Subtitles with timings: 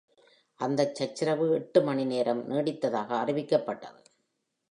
[0.59, 3.99] அந்தச் சச்சரவு எட்டு மணி நேரம் நீடித்ததாக அறிவிக்கப்பட்டது.